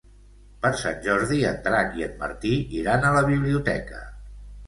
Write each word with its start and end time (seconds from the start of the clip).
Per 0.61 0.69
Sant 0.83 0.95
Jordi 1.07 1.37
en 1.49 1.59
Drac 1.67 1.93
i 2.01 2.07
en 2.07 2.17
Martí 2.23 2.53
iran 2.79 3.05
a 3.05 3.13
la 3.17 3.23
biblioteca. 3.27 4.01